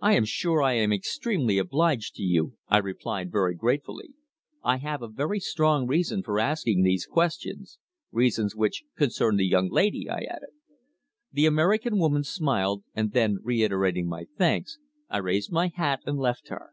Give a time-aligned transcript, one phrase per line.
[0.00, 4.14] "I am sure I am extremely obliged to you," I replied very gratefully.
[4.62, 7.78] "I have a very strong reason for asking these questions
[8.10, 10.52] reasons which concern the young lady," I added.
[11.30, 14.78] The American woman smiled, and then, reiterating my thanks,
[15.10, 16.70] I raised my hat and left her.